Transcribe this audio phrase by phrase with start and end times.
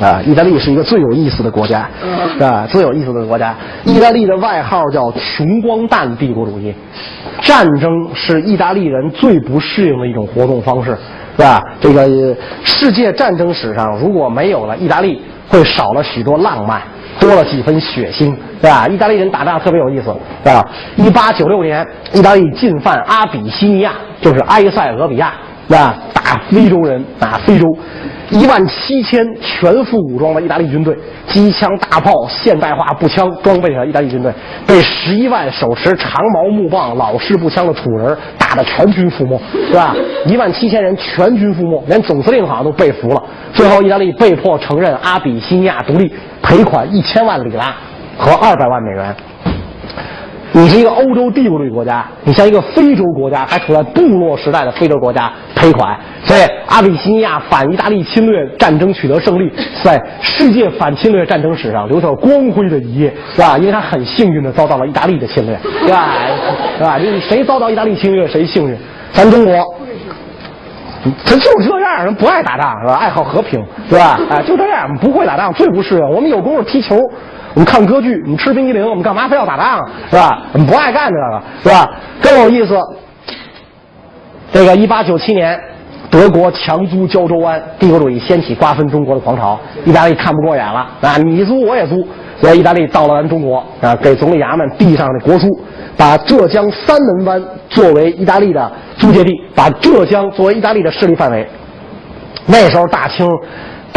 [0.00, 1.86] 啊，意大利是一个最有意思的国家，
[2.40, 3.54] 啊，最有意思的国家。
[3.84, 6.74] 意大利的外号叫“穷光蛋帝国主义”，
[7.42, 10.96] 战争是意大利人最不适应的一种活动方式，
[11.36, 11.62] 是吧？
[11.80, 12.34] 这个
[12.64, 16.80] 世界战争史上如果没有了意大利，会少了许多浪漫，
[17.18, 18.88] 多了几分血腥，是吧？
[18.88, 20.66] 意大利人打仗特别有意思，是吧？
[20.96, 25.34] 一八九六年，意大利进犯阿比西尼亚，就是埃塞俄比亚。
[25.68, 27.66] 那，打非洲人，打非洲，
[28.30, 30.96] 一万七千全副武装的意大利军队，
[31.28, 34.32] 机枪、大炮、现代化步枪装备的意大利军队，
[34.66, 39.94] 被十一万手持长矛木棒、老式步枪的土人打得全军覆没，是吧？
[40.26, 43.22] 一万七千人全军覆没，连总司令好像都被俘了。
[43.52, 47.76] 最后，意大利被迫承认阿比西尼亚独立，赔款一千万里拉
[48.18, 49.14] 和二百万美元。
[50.52, 59.52] 你是一个欧洲帝国主义国家，你像一个非洲国家，还处在部落时代的非洲国家赔款，所以阿比西尼亚反意大利侵略战争取得胜利，
[59.84, 63.56] 在世界反侵略战争史上留下了光辉的一页，是吧？
[63.58, 66.08] 因为他很幸运的遭到了意大利的侵略，对吧？
[66.76, 66.98] 是吧？
[66.98, 68.76] 就是谁遭到意大利侵略谁幸运？
[69.12, 69.54] 咱中国，
[71.24, 72.94] 他就这样，人不爱打仗是吧？
[72.94, 74.18] 爱好和平是吧？
[74.28, 76.10] 啊，就这样，不会打仗最不适应。
[76.10, 76.98] 我们有功夫踢球。
[77.54, 80.42] 我们看歌剧，我们吃冰激凌，我们干嘛非要打仗是吧？
[80.52, 81.90] 我们不爱干这个是吧？
[82.22, 82.78] 更有意思。
[84.52, 85.58] 这个一八九七年，
[86.10, 89.58] 德国强租胶州湾，帝国主义掀起瓜分中国的狂潮。
[89.84, 91.16] 意大利看不过眼了啊！
[91.18, 92.06] 你租我也租，
[92.40, 95.46] 所以意大利到了咱中国啊，给总理衙门递上了国书，
[95.96, 101.48] 把浙江三门湾作为意大利的租界地，把浙江作为意大利的势力范围。
[102.46, 103.28] 那时候大清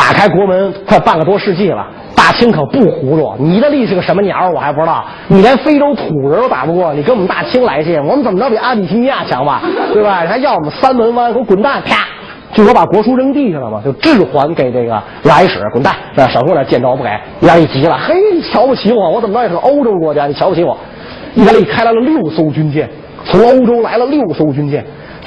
[0.03, 1.87] 打开国门快半个多世纪了。
[2.13, 5.05] 大清可不糊涂，你的力是个什么鸟我还不知道。
[5.29, 9.61] 你连非洲土人都打不过，你跟我们大清来劲，我们怎么着比阿比西尼亚强吧？
[9.93, 10.25] 对吧？
[10.27, 11.81] 还要我们三门湾，给我滚蛋！
[11.83, 12.05] 啪，
[12.53, 15.95] 就说把国书扔地上了嘛，就置还给这个来使，滚蛋！
[16.15, 17.09] 那省会那见招不给，
[17.39, 18.13] 意大利急了，嘿，
[18.51, 20.77] 瞧不起我，我怎么着也是欧洲国家，你瞧不起我？
[21.35, 22.89] 意大利开来了六艘军舰，
[23.23, 24.85] 从欧洲来了六艘军舰，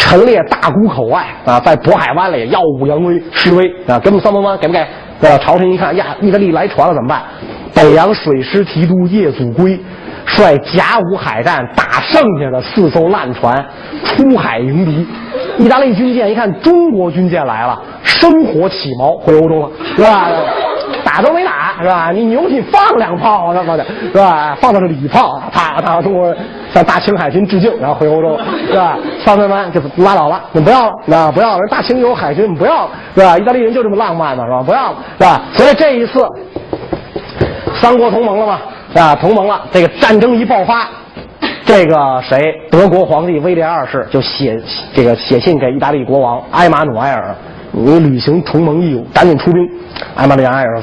[0.09, 4.79] 陈列大沽口外啊，在渤海湾里耀武扬威示威啊，给我们三门湾给不给？
[5.21, 7.23] 呃，朝廷一看呀，意大利来船了，怎么办？
[7.75, 9.77] 北洋水师提督叶祖珪
[10.25, 13.67] 率甲午海战打剩下的四艘烂船
[14.05, 15.07] 出海迎敌。
[15.59, 20.31] 意大利军舰一看中国军舰来了，生火起锚回欧洲了，是吧？
[21.05, 22.11] 打都没打，是吧？
[22.13, 24.57] 你牛气放两炮，他妈的，是吧？
[24.61, 26.35] 放的是礼炮，啪啪，中国
[26.73, 28.99] 向大清海军致敬，然后回欧洲，是吧？
[29.25, 31.67] 三门湾就拉倒了，你不要了，那不要了。
[31.71, 33.39] 大清有海军，不要了，是吧？
[33.39, 34.63] 意大利人就这么浪漫嘛，是吧？
[34.63, 35.43] 不要了，是吧？
[35.53, 36.27] 所以这一次，
[37.75, 38.61] 三国同盟了嘛，
[38.95, 39.63] 啊，同盟了。
[39.73, 40.89] 这个战争一爆发，
[41.65, 44.61] 这个谁，德国皇帝威廉二世就写
[44.95, 47.35] 这个写信给意大利国王埃马努埃尔。
[47.79, 49.69] 你履行同盟义务，赶紧出兵。
[50.15, 50.83] 艾玛利亚说：“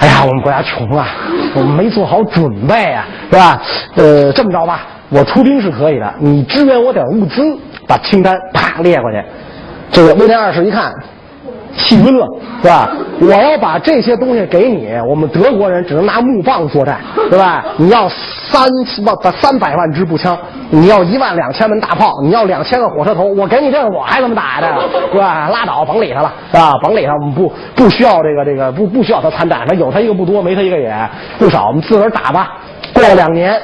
[0.00, 1.06] 哎呀，我们国家穷啊，
[1.54, 3.62] 我们没做好准备啊，是吧？
[3.94, 7.56] 呃，这么着吧，我出兵是可以的，你支援我点物资，
[7.86, 9.22] 把清单啪列过去。
[9.92, 10.92] 这个威廉二世一看。”
[11.76, 12.26] 气晕了，
[12.62, 12.90] 是吧？
[13.20, 17.00] 我要把这些东西给你，我们德国人只能拿木棒作战，
[17.30, 17.64] 对吧？
[17.76, 18.62] 你要三
[19.04, 20.36] 万、三百万支步枪，
[20.70, 24.78] 你要一万两千门大炮，你要两千个火车头，我给你这个，我还怎么打呀？
[25.12, 25.48] 对吧？
[25.48, 26.72] 拉倒，甭理他了，是吧？
[26.82, 30.94] 甭理他，我们不不需要这个这个，不不需要他参战，他有他一个不多，没他一个也
[31.38, 32.58] 不少，我们自个儿打吧。
[32.94, 33.60] 过了两年，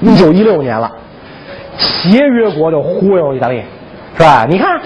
[0.00, 0.90] 一九一六年了，
[1.78, 3.62] 协约国就忽悠意大利，
[4.16, 4.46] 是吧？
[4.48, 4.80] 你看。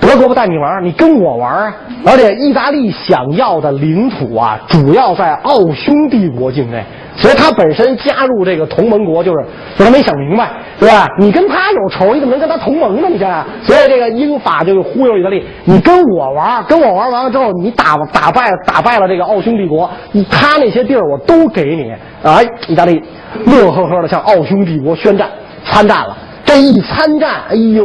[0.00, 1.74] 德国不带你玩，你跟我玩啊！
[2.04, 6.84] 而且意大利想要的领土啊，主要在奥匈帝国境内，
[7.16, 9.44] 所以他本身加入这个同盟国，就是
[9.76, 11.06] 他没想明白，对吧？
[11.18, 13.08] 你跟他有仇，你怎么能跟他同盟呢？
[13.10, 19.90] 你想想，所以这个英法就忽悠意大利，你跟我玩，跟我玩完了之后，你打打败打败了这个奥匈帝国，
[20.30, 21.92] 他那些地儿我都给你。
[22.22, 23.02] 哎，意大利
[23.46, 25.28] 乐呵呵的向奥匈帝国宣战，
[25.64, 26.16] 参战了。
[26.44, 27.84] 这一参战，哎呦！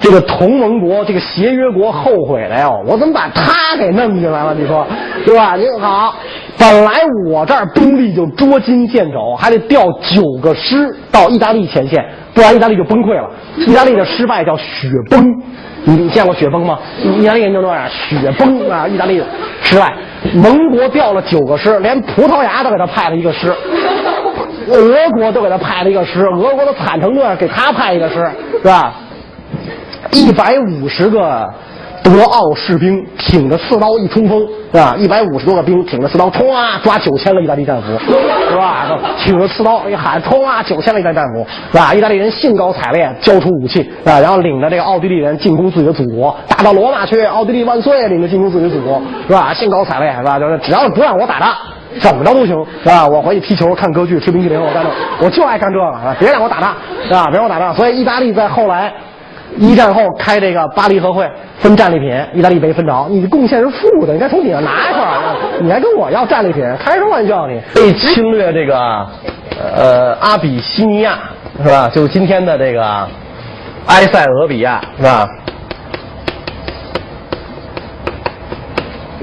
[0.00, 2.82] 这个同盟国，这个协约国后悔了哟！
[2.86, 4.54] 我怎么把他给弄进来了？
[4.54, 4.86] 你说，
[5.26, 5.56] 对吧？
[5.56, 6.14] 您好，
[6.58, 6.92] 本来
[7.28, 12.02] 我这儿兵力就捉襟见肘，还得调九个师到意大利前线，
[12.32, 13.30] 不然意大利就崩溃了。
[13.58, 15.22] 意大利的失败叫雪崩，
[15.84, 16.78] 你见过雪崩吗？
[17.02, 18.88] 意大利人就这样，雪崩啊！
[18.88, 19.26] 意大利的
[19.62, 19.94] 失败，
[20.34, 23.54] 盟国调了九个师，连葡萄牙都给他派了一个师，
[24.70, 28.14] 俄国都给他派了一个师，俄国都惨成这样，给他派一个师，
[28.62, 28.94] 是吧？
[30.12, 31.48] 一百五十个
[32.02, 34.40] 德奥士兵挺着刺刀一冲锋，
[34.72, 34.96] 是吧？
[34.98, 37.86] 一百五十多个兵挺着刺刀，冲啊，抓九千个意大利战俘，
[38.48, 38.86] 是吧？
[39.18, 41.94] 挺着刺刀一喊，冲啊，九千个意大利战俘，是吧？
[41.94, 49.52] 意大利人兴高采烈交出武器，啊，然后领着这个奥地利人进攻自己的祖国，打到罗马去，奥地利万岁，领着进攻自己的祖国，是吧？
[49.52, 50.38] 兴高采烈，是吧？
[50.38, 51.50] 就是只要不让我打仗。
[52.00, 53.06] 怎么着都行，是吧？
[53.06, 54.90] 我回去踢球、看歌剧、吃冰淇淋，我干这，
[55.26, 56.16] 我就爱干这个，啊！
[56.20, 56.72] 别让我打仗，
[57.04, 57.26] 是吧？
[57.26, 57.74] 别让我打仗。
[57.74, 58.92] 所以意大利在后来
[59.56, 67.60] 一战后开这个巴黎和会分战利品，意大利没分着，你的贡献是负的，你该从底下拿一块儿，你还跟我要战利品，开什么玩笑你？
[67.74, 68.78] 被侵略这个
[69.74, 71.18] 呃阿比西尼亚
[71.62, 71.90] 是吧？
[71.92, 72.82] 就是今天的这个
[73.86, 75.28] 埃塞俄比亚是吧？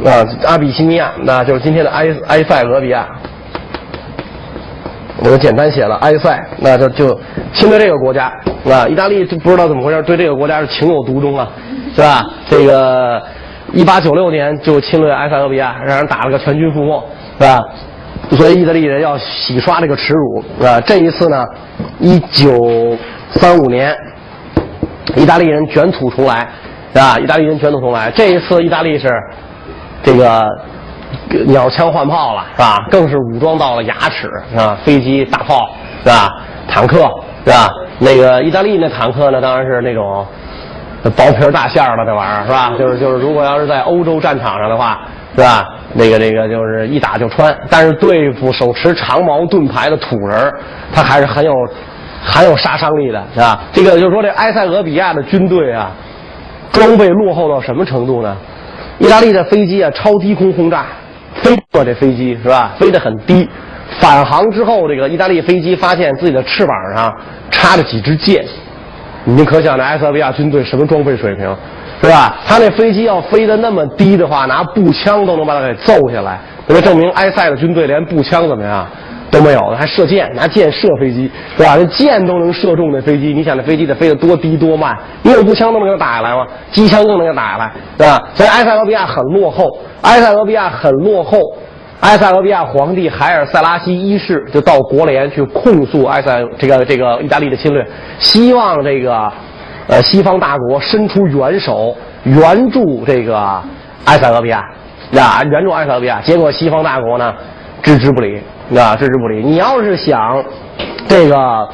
[0.06, 3.07] 啊，阿比西尼亚，那就是今天的埃埃塞俄比亚。
[5.19, 7.19] 我就简单写了埃塞，那就就
[7.54, 8.31] 侵略这个国家，
[8.66, 11.50] 啊，意大利就不知道怎么回事，对这个国家是情有独钟啊，
[11.96, 12.24] 是吧？
[12.48, 13.22] 这个
[13.74, 17.04] 一八九六年就侵略埃塞俄比亚，让人打了个全军覆没，
[17.40, 17.60] 是吧？
[18.31, 21.46] 所以意大利人要洗刷这个耻辱，啊，这一次呢，
[22.00, 22.98] 一九
[23.31, 23.96] 三五年，
[25.16, 26.48] 意大利人卷土重来，
[26.94, 27.18] 是吧？
[27.19, 29.10] 意大利人卷土重来，这一次意大利是。
[30.04, 30.48] 这个
[31.45, 32.86] 鸟枪换炮了是吧？
[32.89, 34.77] 更是武装到了牙齿是吧？
[34.83, 35.69] 飞机、大炮
[36.04, 36.30] 是吧？
[36.68, 36.98] 坦克
[37.45, 37.69] 是吧？
[38.00, 40.25] 那个意大利那坦克呢，当然是那种
[41.15, 42.74] 薄皮大馅儿的这玩意儿是吧？
[42.77, 45.00] 就是就是，如果要是在欧洲战场上的话
[45.36, 45.65] 是吧？
[45.94, 47.56] 那个那个就是一打就穿。
[47.69, 50.51] 但是对付手持长矛盾牌的土人，
[50.94, 51.54] 他还是很有
[52.21, 53.62] 很有杀伤力的是吧？
[53.71, 55.92] 这个就是说，这埃塞俄比亚的军队啊，
[56.71, 58.36] 装备落后到什么程度呢？
[58.99, 60.85] 意大利的飞机啊，超低空轰炸，
[61.35, 62.75] 飞过这飞机是吧？
[62.79, 63.47] 飞得很低。
[63.99, 67.13] 返航之后，这个意大利飞机发现自己的翅膀上
[67.49, 68.44] 插着几支箭，
[69.23, 71.55] 你可想这埃塞俄比亚军队什么装备水平，
[72.01, 72.38] 是吧？
[72.45, 76.39] 他那飞机要飞得那么低的话，拿步枪都能把它给揍下来。
[76.67, 78.85] 那么证明埃塞的军队连步枪怎么样？
[79.29, 81.75] 都没有的，还射箭，拿箭射飞机，是吧？
[81.75, 84.97] 那箭都能射中那飞机，你想那飞机得飞得多低多慢？
[85.21, 86.45] 你有步枪都能给它打下来吗？
[86.71, 88.21] 机枪更能给它打下来，对吧？
[88.33, 89.65] 所以埃塞俄比亚很落后，
[90.01, 91.39] 埃塞俄比亚很落后。
[92.01, 97.83] 埃塞俄比亚皇帝海尔塞拉西一世就到国联去控诉埃塞这个这个意大利的侵略，
[98.19, 99.27] 希望这个
[99.88, 103.59] 呃西方大国伸出援手援助这个
[104.06, 104.63] 埃塞俄比亚，
[105.13, 106.21] 呀，援助埃塞俄比亚。
[106.21, 107.33] 结果西方大国呢
[107.81, 108.41] 置之不理。
[108.77, 109.44] 啊，置之不理。
[109.44, 110.44] 你要是想
[111.07, 111.69] 这个，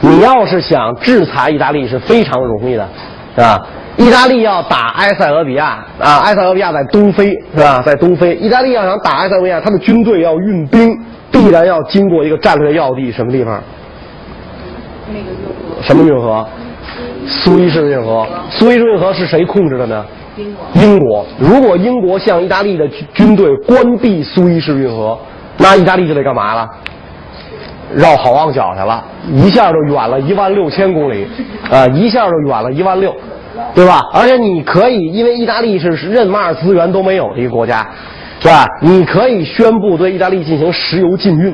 [0.00, 2.88] 你要是想制裁意大利是非常容易的，
[3.34, 3.66] 是吧？
[3.96, 7.82] 意大利要打埃塞俄比亚啊，埃塞俄比亚在东非，是吧？
[7.84, 10.96] 在东非，意大利要想打埃塞俄比亚，他的军队要运兵，
[11.30, 13.60] 必然要经过一个战略要地，什么地方？
[15.08, 15.82] 那个运河。
[15.82, 16.46] 什么运河？
[17.26, 18.26] 苏伊士运河。
[18.48, 20.06] 苏伊士运河是谁控制的呢？
[20.74, 21.26] 英国。
[21.38, 25.18] 如果英国向意大利的军队关闭苏伊士运河，
[25.58, 26.68] 那意大利就得干嘛了？
[27.94, 31.26] 绕好望角去了，一下就远了一万六千公里，
[31.70, 33.12] 啊，一下就远了一万六，
[33.74, 34.00] 对吧？
[34.14, 37.84] 而且你可以，因为意大利是任嘛资源都没有的一个国家，
[38.38, 38.64] 是吧？
[38.80, 41.52] 你可以宣布对意大利进行石油禁运，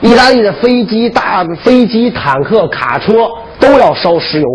[0.00, 3.28] 意大利的飞机、大飞机、坦克、卡车
[3.60, 4.48] 都要烧石油。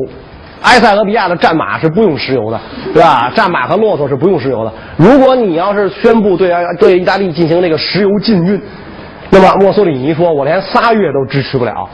[0.63, 2.59] 埃塞俄比亚的战马是不用石油的，
[2.93, 3.31] 对吧？
[3.35, 4.73] 战马和骆驼是不用石油的。
[4.97, 8.61] 如果你要是宣布对对意大利进行那个石油禁运，
[9.29, 11.87] 那么墨索里尼说：“我连仨月都支持不了。”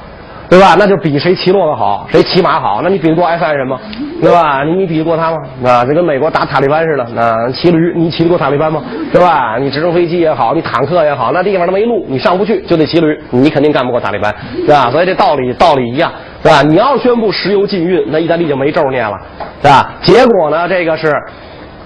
[0.50, 0.76] 对吧？
[0.80, 2.82] 那就比谁骑骆驼好，谁骑马好。
[2.82, 3.80] 那你比得过埃塞人吗？
[4.20, 4.64] 对吧？
[4.64, 5.38] 你你比得过他吗？
[5.64, 7.04] 啊，这跟美国打塔利班似的。
[7.22, 8.82] 啊，骑驴，你骑得过塔利班吗？
[9.14, 9.58] 对吧？
[9.60, 14.34] 你直升飞机也好，你坦克也好，那地方都没路，你上不去，就得骑驴，你肯定干不过塔利班，
[14.66, 14.90] 对吧？
[14.90, 16.64] 所以这道理道理一样，是吧？
[16.64, 19.16] 你要宣布石油禁运，那意大利就没咒念了，
[19.62, 19.94] 是吧？
[20.02, 21.14] 结果呢，这个是，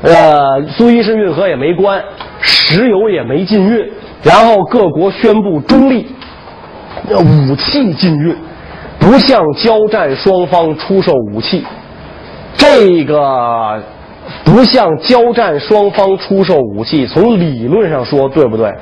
[0.04, 2.02] 呃，苏伊士运河也没关，
[2.40, 3.86] 石油也没禁运，
[4.24, 6.08] 然后各国宣布中立，
[7.12, 8.34] 武器禁运。
[9.04, 11.62] 不向交战双方出售武器，
[12.56, 13.84] 这个
[14.46, 18.74] 不向交战双方出售武器，从理论上说对不对？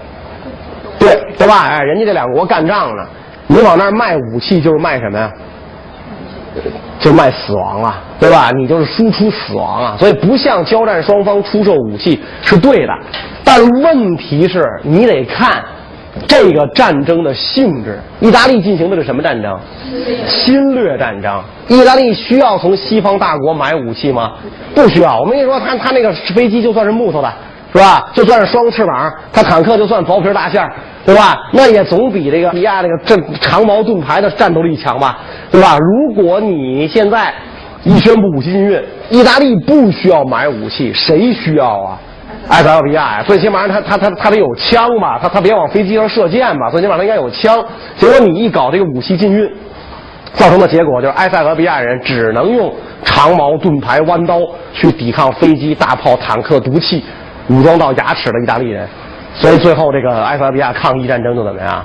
[0.99, 1.67] 对，对吧？
[1.69, 3.03] 哎，人家这两国干仗呢，
[3.47, 5.31] 你往那儿卖武器就是卖什么呀？
[6.99, 8.51] 就卖死亡啊，对吧？
[8.51, 12.93] 你就是输出死亡啊，所以不向交战双方出售武器是对的，
[13.43, 15.63] 但问题是你得看。
[16.27, 19.57] 这个战争的性质，意大利进行的是什么战争？
[20.27, 21.41] 侵略战争。
[21.69, 24.33] 意大利需要从西方大国买武器吗？
[24.75, 25.19] 不需要。
[25.21, 27.33] 我跟你说，他他那个飞机就算是木头的，
[27.71, 28.09] 是吧？
[28.13, 30.73] 就算是双翅膀，他坦克就算薄皮大馅儿，
[31.05, 31.37] 对吧？
[31.53, 35.77] 那也总比这个比亚那个这长矛盾牌的战斗力强吧，对吧？
[35.77, 37.33] 如果你现在
[37.83, 41.97] 一宣布武器禁运，意大利不需要买武器，谁需要啊？
[42.49, 47.63] 埃塞俄比亚呀，最起码他他他他得有枪吧，他他别往飞机上射箭吧，最起码他应该有枪。
[47.97, 49.49] 结果你一搞这个武器禁运，
[50.33, 54.39] 造成的结果就是埃塞俄比亚人只能用长矛、盾牌、弯刀
[54.73, 57.03] 去抵抗飞机、大炮、坦克、毒气，
[57.47, 58.87] 武装到牙齿的意大利人。
[59.33, 61.83] 所以最后这个埃塞俄比亚抗议战争就怎么样？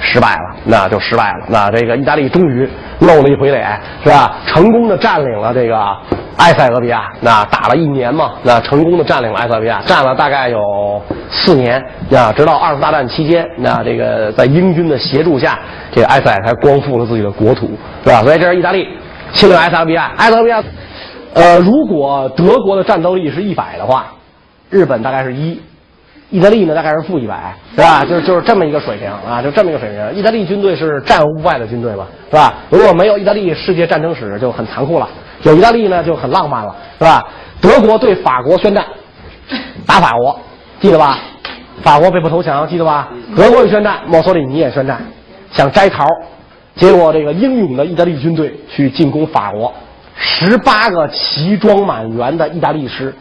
[0.00, 1.46] 失败了，那就失败了。
[1.48, 2.68] 那这个意大利终于
[3.00, 4.36] 露了一回脸，是吧？
[4.46, 5.78] 成功的占领了这个
[6.38, 7.08] 埃塞俄比亚。
[7.20, 11.82] 那打了一年嘛，那成功的占领了埃塞俄比亚，占了大概有四年。
[12.10, 15.58] 啊，直到二次大战期间，那这个在英军的协助下，
[15.92, 17.70] 这个埃塞才光复了自己的国土，
[18.02, 18.22] 是吧？
[18.22, 18.88] 所以这是意大利
[19.32, 20.12] 侵略埃塞俄比亚。
[20.16, 20.62] 埃塞俄比亚，
[21.34, 24.06] 呃，如果德国的战斗力是一百的话，
[24.70, 25.60] 日本大概是一。
[26.30, 28.04] 意大利呢，大概是负一百，是吧？
[28.04, 30.14] 就是就是这么一个水平啊，就这么一个水平。
[30.14, 32.54] 意大利军队是战无不败的军队嘛，是吧？
[32.68, 35.08] 如果没有意大利，世界战争史就很残酷了；
[35.44, 37.26] 有意大利呢，就很浪漫了，是吧？
[37.62, 38.84] 德国对法国宣战，
[39.86, 40.38] 打法国，
[40.80, 41.18] 记得吧？
[41.82, 43.08] 法国被迫投降，记得吧？
[43.34, 45.00] 德国也宣战，墨索里尼也宣战，
[45.50, 46.04] 想摘桃，
[46.74, 49.72] 结果这个英勇的意大利军队去进攻法国，
[50.14, 53.14] 十八个齐装满员的意大利师。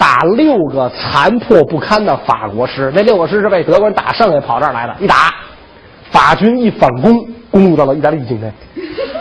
[0.00, 4.96] 打六个残破不堪的法国师，那六个师是被德国人打剩下跑这儿来的。
[4.98, 5.34] 一打，
[6.10, 8.50] 法军一反攻，攻入到了意大利境内。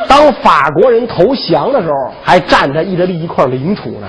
[0.08, 4.08] 当法国人投降的时候，还占着意大利一块领土呢。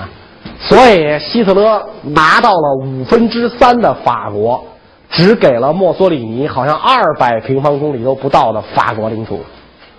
[0.61, 4.63] 所以希特勒拿到了五分之三的法国，
[5.09, 9.43] 只给了墨索里尼好像二百平方公里都不到的法国领土。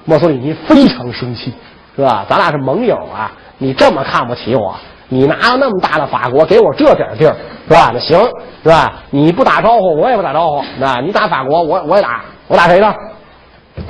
[0.07, 1.53] 墨索里尼非常生气，
[1.95, 2.25] 是吧？
[2.31, 4.75] 咱俩是盟友啊，你这么看不起我？
[5.13, 7.37] 你拿了那么大的法国，给我这点地儿，
[7.69, 7.91] 是吧？
[7.93, 8.19] 那行，
[8.63, 9.03] 是吧？
[9.11, 10.65] 你不打招呼，我也不打招呼。
[10.79, 12.23] 那你打法国，我我也打。
[12.49, 12.95] 我打谁呢？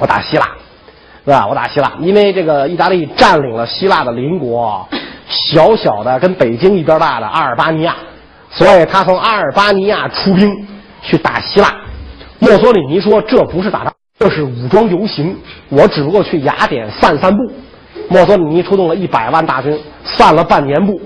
[0.00, 0.48] 我打希腊，
[1.24, 1.46] 是吧？
[1.46, 4.84] 我打希腊，因为这个意大利占领了希腊的邻国，
[5.28, 7.94] 小小的跟北京一边大的阿尔巴尼亚，
[8.50, 10.52] 所以他从阿尔巴尼亚出兵
[11.02, 11.72] 去打希腊。
[12.40, 15.36] 墨索里尼说这不是打仗，这是武装游行，
[15.68, 17.38] 我只不过去雅典散散步。
[18.08, 21.00] 墨索里尼出动了一百万大军，散了半年步。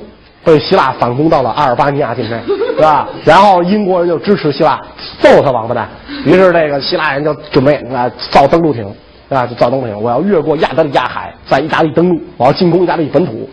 [0.47, 2.41] 被希腊反攻到了阿尔巴尼亚境内，
[2.77, 3.09] 是吧？
[3.27, 4.81] 然后英国人就支持希腊，
[5.19, 5.89] 揍他王八蛋。
[6.25, 8.87] 于是这个希腊人就准备啊造登陆艇，
[9.29, 13.51] 啊就造登陆艇，我要越过亚得里亚海，在意大利登陆，我要进攻意大利本土。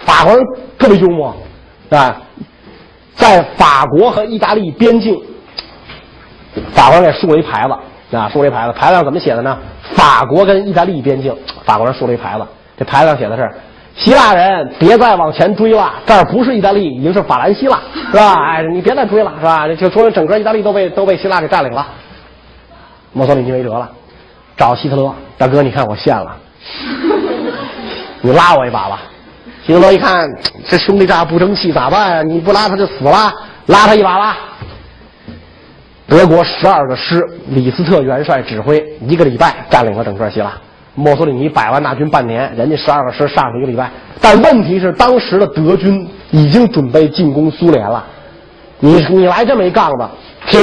[0.00, 0.44] 法国人
[0.78, 1.34] 特别幽默，
[1.88, 2.20] 啊，
[3.14, 5.18] 在法国和意大利边境，
[6.74, 9.56] 法国人给竖了一牌子，啊竖了一牌子，牌子上怎么写的呢？
[9.94, 12.44] 法国跟意大利边境，法国人竖了一牌子，
[12.76, 13.50] 这牌子上写的是。
[13.98, 18.34] 希腊人，别再往前追了，这儿不是意大利，已经是法兰西了， 是吧？
[18.46, 19.66] 哎，你别再追了，是吧？
[19.74, 21.86] 就说整个意大利都被都被希腊给占领了。
[23.12, 23.90] 墨索里尼没辙了，
[24.56, 26.36] 找希特勒大哥，你看我陷了，
[28.22, 29.02] 你拉我一把吧。
[29.66, 30.28] 希特勒一看
[30.66, 32.22] 这兄弟这样不争气，咋办呀？
[32.22, 33.32] 你不拉他就死了，
[33.66, 34.36] 拉他一把吧。
[36.06, 40.52] 德国十二个师，李斯特元帅指挥，一个礼拜占领了整个希腊。
[40.98, 43.88] 墨索里尼百万大军半年，人家十二个师上去一个礼拜，
[44.20, 48.04] 但问题是当时的德军已经准备进攻苏联了。
[48.80, 50.08] 你你来这么一杠子，
[50.48, 50.60] 停，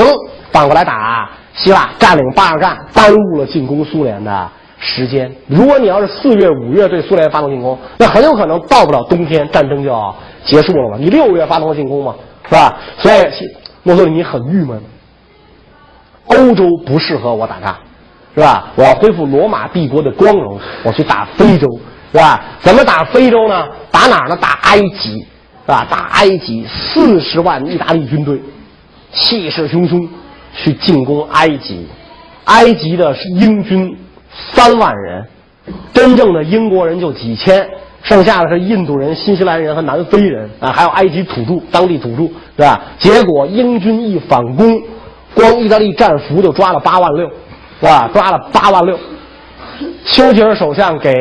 [0.52, 5.34] 反过来打希腊，占领巴尔干，耽误了进攻苏联的时间。
[5.48, 10.14] 如果你要是四月五月对苏联发动进攻，那很有可能到不了冬天，战争就要
[10.44, 10.98] 结束了嘛。
[11.00, 12.14] 你六月发动了进攻嘛，
[12.50, 12.78] 是吧？
[12.98, 13.16] 所以
[13.84, 14.82] 墨索里尼很郁闷，
[16.26, 17.74] 欧洲不适合我打仗。
[18.36, 18.74] 是吧？
[18.76, 21.68] 我要恢复罗马帝国的光荣，我去打非洲，
[22.12, 22.44] 是吧？
[22.60, 23.66] 怎么打非洲呢？
[23.90, 24.38] 打哪儿呢？
[24.42, 25.88] 打埃及，是吧？
[25.90, 28.38] 打埃及，四十万意大利军队，
[29.14, 30.06] 气势汹汹
[30.54, 31.88] 去进攻埃及。
[32.44, 33.98] 埃及的英军
[34.52, 35.26] 三万人，
[35.94, 37.66] 真正的英国人就几千，
[38.04, 42.24] 剩下的是印度人、新西兰人和南非人啊，还有埃及土著，当地土著，
[42.58, 42.82] 是吧？
[43.00, 44.78] 结果英军一反攻，
[45.34, 47.28] 光意大利战俘就抓了八万六。
[47.86, 48.10] 是吧？
[48.12, 48.98] 抓了八万六。
[50.06, 51.14] 丘吉尔首相给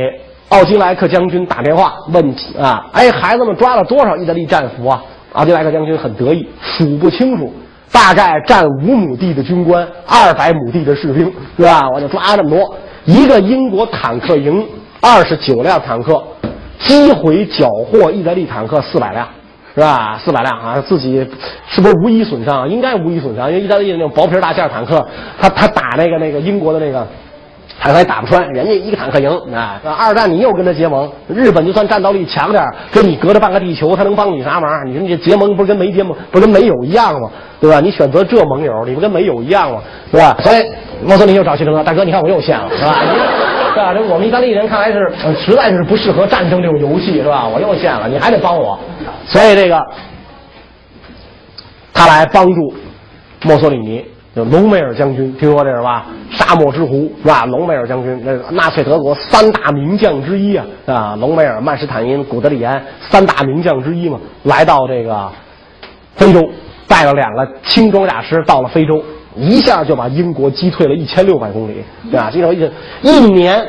[0.48, 5.02] 奥金莱克将军打电话问啊，哎，孩子们抓了多少意大利战俘啊？
[5.32, 7.52] 奥金莱克将军很得意，数不清楚，
[7.92, 11.82] 大概占五亩地的军官，二百亩地的士兵，是吧？
[11.94, 12.76] 我就抓了这么多。
[13.04, 14.66] 一个英国坦克营，
[15.00, 16.22] 二十九辆坦克，
[16.78, 19.28] 击毁缴获意大利坦克四百辆。
[19.74, 20.20] 是吧？
[20.24, 21.18] 四百辆啊，自己
[21.66, 22.68] 是不是无一损伤？
[22.68, 25.04] 应该无一损伤，因为意大利的那种薄皮大件坦克，
[25.40, 27.04] 他他打那个那个英国的那个
[27.80, 29.80] 坦克也打不穿，人家一个坦克营啊。
[29.98, 34.86] 二战你又跟他结盟，日本就算战斗力强点跟你隔着半个地球，他能帮你啥忙？
[34.86, 37.28] 你说你这结盟不是跟没结盟，不是跟没有一样吗？
[37.60, 37.80] 对吧？
[37.80, 39.80] 你选择这盟友，你不跟没有一样吗？
[40.12, 40.36] 是吧？
[40.40, 40.62] 所以
[41.04, 42.94] 莫索里又找希特勒大哥，你看我又陷了，是吧？
[43.74, 43.92] 是 吧？
[43.92, 47.46] 这我们意大利人看来是实在是不适合战争这种游戏，是吧？
[47.46, 48.78] 我又陷了，你还得帮我，
[49.26, 49.84] 所以这个
[51.92, 52.74] 他来帮助
[53.42, 54.04] 墨索里尼。
[54.34, 56.06] 就隆美尔将军，听说这是吧？
[56.32, 57.46] 沙漠之狐是吧？
[57.46, 65.30] 隆美尔将军，那纳粹德国三大名将之一啊，啊，隆美尔、曼施坦因、古德里安三大名将之一嘛，来到这个
[66.16, 66.42] 非洲，
[66.88, 69.00] 带了两个轻装甲师到了非洲，
[69.36, 72.30] 一下就把英国击退了一千六百公里，对吧？
[72.30, 72.70] 击退一
[73.02, 73.66] 一年，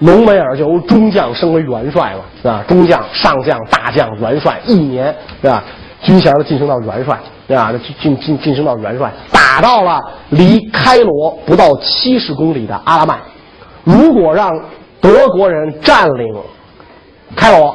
[0.00, 2.64] 隆美尔就由中将升为元帅了，啊？
[2.68, 5.62] 中将、上将、大将、元帅，一年，对吧？
[6.02, 7.18] 军衔的晋升到元帅。
[7.48, 7.72] 对吧？
[7.72, 9.98] 进进进晋升到元帅，打到了
[10.28, 13.18] 离开罗不到七十公里的阿拉曼。
[13.84, 14.52] 如果让
[15.00, 16.26] 德国人占领
[17.34, 17.74] 开罗，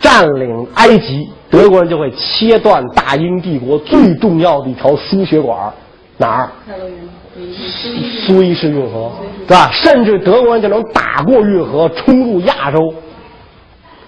[0.00, 5.72] 占领埃及，德国人就会切断大英帝国最重要的一条输血管，
[6.20, 6.50] 哪儿？
[8.26, 9.10] 苏伊士运河，
[9.48, 9.70] 对吧？
[9.72, 12.78] 甚至德国人就能打过运河，冲入亚洲，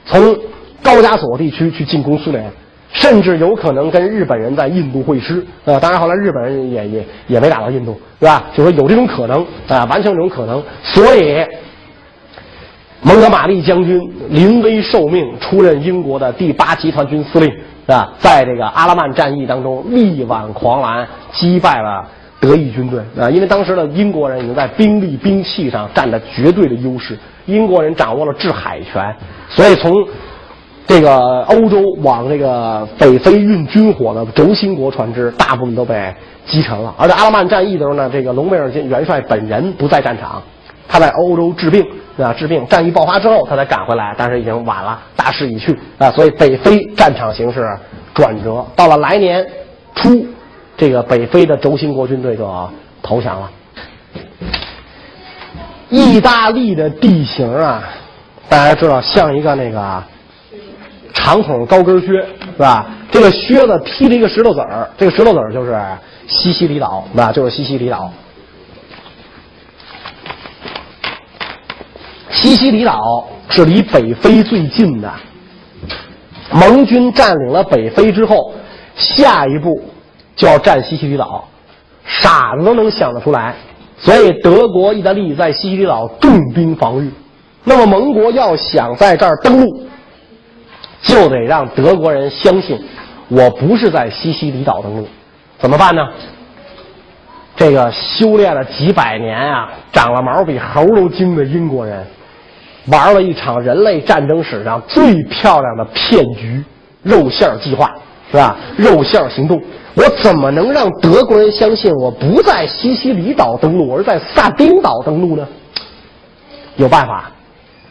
[0.04, 0.36] 从
[0.82, 2.48] 高加索地区去进攻苏联。
[2.92, 8.44] 甚至有可能跟日本人在印度会师，啊，当然后来日本人也也也没打到印度，对吧？
[8.54, 10.62] 就说有这种可能，啊，完全这种可能。
[10.82, 11.42] 所以，
[13.00, 17.50] 蒙哥马利将军临危受命，出任英国的第八集团军司令，
[17.86, 18.12] 是吧？
[18.18, 22.04] 在这个阿拉曼战役当中力挽狂澜，击败了
[22.40, 29.14] 德意军队，啊，因为当时的英国人已经在兵力兵器上占着绝对的优势，英国人掌握了制海权，
[29.48, 29.92] 所以从。
[30.84, 36.12] 这个欧洲往这个北非运军火的轴心国船只，大部分都被
[36.44, 36.92] 击沉了。
[36.98, 40.42] 而在阿拉曼战役的时候呢，这个隆美尔元帅本人不在战场，
[40.88, 41.86] 他在欧洲治病，
[42.18, 42.66] 啊，治病。
[42.66, 46.10] 战役爆发之后，他才赶回来，但是已经晚了，大势已去啊。
[46.10, 47.66] 所以北非战场形势
[48.14, 49.46] 转折，到了来年
[49.94, 50.26] 初，
[50.76, 52.70] 这个北非的轴心国军队就
[53.02, 53.50] 投降了。
[55.88, 57.82] 意大利的地形啊，
[58.48, 60.02] 大家知道像一个那个。
[61.14, 62.86] 长筒高跟靴是吧？
[63.10, 65.78] 这个靴子踢了一个石头子儿，这个石头子儿就是
[66.26, 67.30] 西西里岛，是吧？
[67.30, 68.10] 就是西西里岛。
[72.42, 75.08] 西西里岛是离北非最近的。
[76.50, 78.52] 盟军占领了北非之后，
[78.96, 79.80] 下一步
[80.34, 81.46] 就要占西西里岛，
[82.04, 83.54] 傻子都能想得出来。
[83.96, 87.08] 所以德国、意大利在西西里岛重兵防御。
[87.62, 89.86] 那么盟国要想在这儿登陆。
[91.00, 92.80] 就得让德国人相信，
[93.28, 95.06] 我不是在西西里岛登陆，
[95.58, 96.02] 怎么办呢？
[97.56, 102.06] 这个修炼了几百年啊，长了毛比猴都精的英国人，
[102.86, 106.62] 玩了一场人类战争史上最漂亮的骗局——
[107.02, 107.92] 肉馅计划，
[108.30, 108.56] 是吧？
[108.76, 109.62] 肉馅行动，
[109.94, 115.46] 我怎么能让德国人相信我不在西西里岛登陆，而在萨丁岛登陆呢？
[116.76, 117.30] 有办法，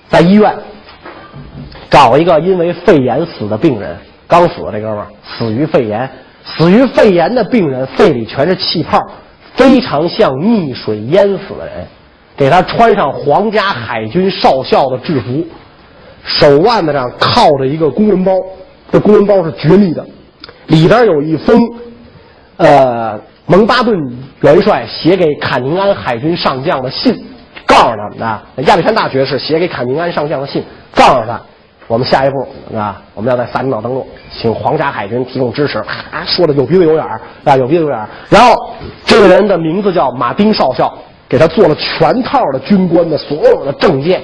[0.10, 0.54] 在医院。
[1.90, 6.10] 找一个因为肺炎死的病人，刚死的这哥们儿死于肺炎，
[6.46, 8.98] 死于肺炎的病人肺里全是气泡，
[9.56, 11.86] 非常像溺水淹死的人，
[12.42, 15.46] 给他穿上皇家海军少校的制服，
[16.24, 18.32] 手腕子上靠着一个公文包，
[18.92, 20.04] 这公文包是绝密的，
[20.66, 21.62] 里边有一封，
[22.58, 23.96] 呃，蒙巴顿
[24.40, 27.14] 元帅写给坎宁安海军上将的信，
[27.68, 30.64] 告诉他们啊亚历山大爵士写给坎宁安上将的信，
[30.96, 31.40] 告诉他。
[31.86, 35.78] 我们下一步啊，我们要在萨丁岛登陆，请皇家海军提供支持。
[35.78, 38.10] 啊，说的有鼻子有眼儿啊，有鼻子有眼儿。
[38.32, 38.56] 然后
[39.06, 40.92] 这个人的名字叫马丁少校，
[41.32, 44.22] 给他做了全套的军官的所有的证件，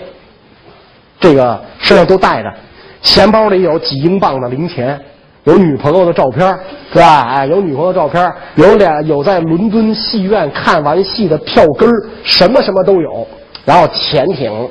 [1.22, 2.54] 这个身上都带着，
[3.02, 5.00] 钱包里有几英镑的零钱，
[5.46, 6.46] 有女朋友的照片，
[6.92, 7.22] 是吧？
[7.30, 11.90] 哎，有女朋友照片，有俩有在伦敦戏院看完戏的票根
[12.26, 13.26] 什么什么都有。
[13.64, 14.70] 然后潜艇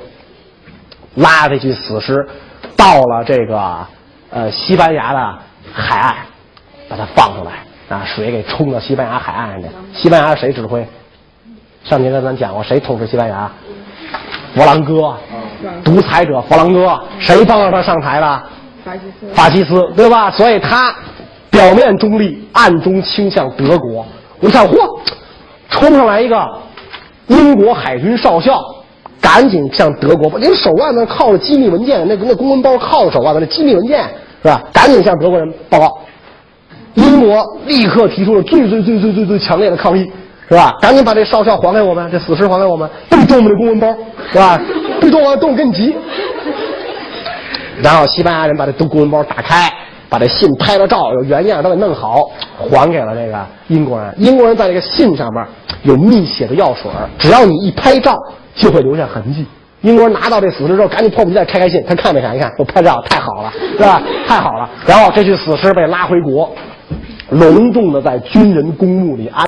[1.14, 2.28] 拉这具死尸。
[2.76, 3.86] 到了这个
[4.28, 5.38] 呃西班牙的
[5.72, 6.16] 海岸，
[6.86, 7.52] 把它放出来
[7.88, 9.68] 啊，水给冲到西班牙海岸去。
[9.94, 10.86] 西班牙谁指挥？
[11.88, 13.48] 上节课咱讲过，谁统治西班牙？
[14.56, 15.14] 佛朗哥，
[15.84, 16.98] 独裁者佛朗哥。
[17.20, 18.42] 谁帮着他上台的？
[18.84, 19.32] 法西斯。
[19.32, 20.28] 法西斯，对吧？
[20.28, 20.92] 所以他
[21.48, 24.04] 表面中立，暗中倾向德国。
[24.40, 24.76] 我想，嚯，
[25.70, 26.44] 冲上来一个
[27.28, 28.60] 英国海军少校。
[29.20, 34.02] 赶紧向德国，您手腕呢靠着机密文件，那个那公文包靠着手腕的那机密文件
[34.42, 34.60] 是吧？
[34.72, 35.98] 赶紧向德国人报告。
[36.94, 40.10] 英国立刻提出了最最最最最最强烈的抗议，
[40.48, 40.74] 是吧？
[40.80, 43.88] 赶紧把这少校还给我们，这死尸还给我们，别动我们的公文包，
[44.32, 44.60] 是吧？
[45.00, 45.94] 别动啊，动我跟你急。
[47.82, 49.70] 然后西班牙人把这公文包打开，
[50.08, 52.22] 把这信拍了照，有原样都给弄好，
[52.70, 54.14] 还给了这个英国人。
[54.18, 55.44] 英国人在这个信上面
[55.82, 58.16] 有密写的药水，只要你一拍照。
[58.56, 59.44] 就会留下痕迹，
[59.82, 62.34] 英国人拿到这死尸之后，赶紧迫不及待拆开信，他看没看？
[62.34, 64.00] 一看，我拍照太好了，是吧？
[64.26, 64.66] 太好了。
[64.86, 66.50] 然后这具死尸被拉回国，
[67.28, 69.44] 隆重的在军人公墓里安。